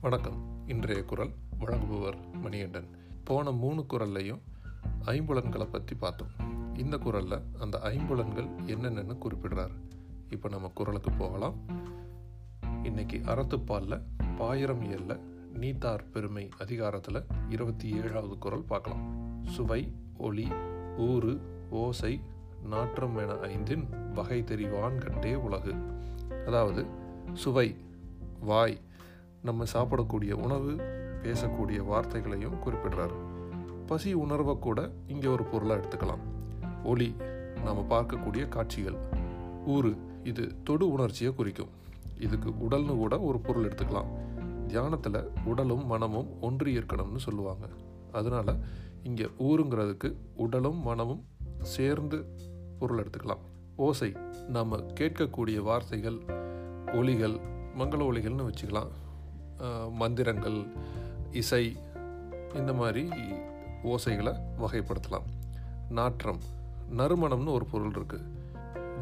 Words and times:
வணக்கம். 0.00 0.66
இன்றைய 0.66 1.04
குரல் 1.04 1.30
வழங்குபவர் 1.58 2.14
மணிகண்டன். 2.32 2.88
போன 3.24 3.50
மூணு 3.50 3.86
குரல்லையும் 3.92 4.38
ஐம்புலன்களை 5.04 5.64
பற்றி 5.64 5.96
பார்த்தோம். 5.96 6.28
இந்த 6.74 6.98
குரலில் 6.98 7.42
அந்த 7.60 7.78
ஐம்புலன்கள் 7.78 8.48
என்னென்னு 8.66 9.16
குறிப்பிடுறார். 9.20 9.70
இப்போ 10.30 10.48
நம்ம 10.48 10.70
குரலுக்கு 10.74 11.10
போகலாம். 11.10 11.54
இன்னைக்கு 12.82 13.18
அறத்துப்பாலில் 13.18 14.02
பாயிரம் 14.36 14.82
ஏழில் 14.82 15.20
நீத்தார் 15.52 16.10
பெருமை 16.10 16.48
அதிகாரத்தில் 16.58 17.26
இருபத்தி 17.48 17.90
ஏழாவது 17.90 18.38
குரல் 18.38 18.64
பார்க்கலாம். 18.64 19.04
சுவை 19.46 19.92
ஒளி 20.16 20.48
ஊறு 20.96 21.40
ஓசை 21.70 22.20
நாற்றம் 22.62 23.16
என 23.16 23.32
ஐந்தின் 23.32 24.12
வகை 24.14 24.42
தெரிவான் 24.42 24.98
கட்டே 24.98 25.34
உலகு. 25.34 25.74
அதாவது 26.46 26.86
சுவை 27.32 27.76
வாய் 28.40 28.80
நம்ம 29.42 29.64
சாப்பிடக்கூடிய 29.72 30.32
உணவு 30.32 30.70
பேசக்கூடிய 31.22 31.84
வார்த்தைகளையும் 31.84 32.58
குறிப்பிடுறாரு. 32.64 33.12
பசி 33.86 34.12
உணர்வை 34.12 34.58
கூட 34.58 34.90
இங்கே 35.06 35.26
ஒரு 35.26 35.44
பொருளாக 35.44 35.80
எடுத்துக்கலாம். 35.80 36.22
ஒளி 36.84 37.14
நாம் 37.64 37.90
பார்க்கக்கூடிய 37.90 38.48
காட்சிகள். 38.48 38.94
ஊறு 39.66 39.96
இது 40.24 40.52
தொடு 40.64 40.90
உணர்ச்சியை 40.90 41.34
குறிக்கும். 41.34 41.68
இதுக்கு 42.18 42.50
உடல்னு 42.50 42.96
கூட 42.96 43.20
ஒரு 43.20 43.38
பொருள் 43.38 43.68
எடுத்துக்கலாம். 43.68 44.06
தியானத்தில் 44.66 45.30
உடலும் 45.44 45.86
மனமும் 45.86 46.40
ஒன்றி 46.40 46.78
இருக்கணும்னு 46.78 47.16
சொல்லுவாங்க. 47.16 47.66
அதனால் 48.12 48.58
இங்கே 49.02 49.28
ஊருங்கிறதுக்கு 49.38 50.14
உடலும் 50.36 50.82
மனமும் 50.82 51.24
சேர்ந்து 51.62 52.24
பொருள் 52.78 53.04
எடுத்துக்கலாம். 53.04 53.44
ஓசை 53.76 54.12
நம்ம 54.48 54.76
கேட்கக்கூடிய 54.76 55.62
வார்த்தைகள் 55.62 56.18
ஒலிகள் 56.86 57.36
மங்கள 57.78 58.02
ஒலிகள்னு 58.02 58.50
வச்சுக்கலாம். 58.50 58.90
மந்திரங்கள் 59.90 60.66
இசை 61.30 61.76
இந்த 62.54 62.72
மாதிரி 62.72 63.08
ஓசைகளை 63.84 64.34
வகைப்படுத்தலாம். 64.60 65.24
நாற்றம் 65.88 66.40
நறுமணம்னு 66.96 67.52
ஒரு 67.52 67.64
பொருள் 67.64 67.90
இருக்குது 67.90 68.22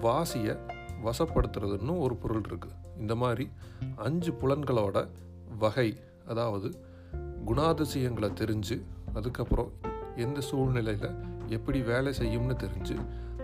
வாசியை 0.01 0.57
வசப்படுத்துறதுன்னு 1.05 1.99
ஒரு 1.99 2.17
பொருள் 2.17 2.41
இருக்குது 2.41 2.73
இந்த 2.99 3.15
மாதிரி 3.15 3.49
அஞ்சு 3.97 4.33
புலன்களோட 4.33 5.09
வகை 5.59 5.99
அதாவது 6.27 6.81
குணாதிசயங்களை 7.47 8.33
தெரிஞ்சு 8.33 8.83
அதுக்கப்புறம் 9.15 9.71
எந்த 10.17 10.41
சூழ்நிலையில் 10.41 11.11
எப்படி 11.49 11.81
வேலை 11.81 12.13
செய்யும்னு 12.13 12.57
தெரிஞ்சு 12.57 12.97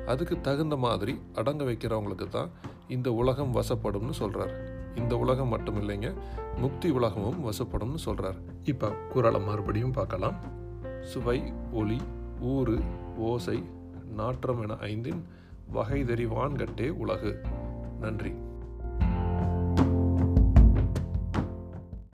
அதுக்கு 0.07 0.41
தகுந்த 0.41 0.77
மாதிரி 0.77 1.21
அடங்க 1.35 1.65
வைக்கிறவங்களுக்கு 1.65 2.29
தான் 2.29 2.51
இந்த 2.89 3.13
உலகம் 3.13 3.55
வசப்படும்னு 3.55 4.11
சொல்கிறார் 4.11 4.74
இந்த 4.97 5.19
உலகம் 5.19 5.49
மட்டும் 5.49 5.89
இல்லைங்க 5.89 6.15
முக்தி 6.57 6.91
உலகமும் 6.91 7.51
வசப்படும்னு 7.51 7.95
சொல்கிறார் 7.95 8.35
இப்போ 8.65 8.89
குரலை 8.89 9.41
மறுபடியும் 9.41 9.93
பார்க்கலாம். 9.93 10.35
சுவை 11.03 11.53
ஒளி 11.73 12.01
ஊறு 12.41 12.79
ஓசை 13.17 13.65
நாற்றம் 14.15 14.61
என 14.61 14.77
ஐந்தின் 14.77 15.25
வகை 15.71 16.05
தெரிவான் 16.05 16.57
கட்டே 16.57 16.89
உலகு. 16.89 17.41
நன்றி. 18.01 18.35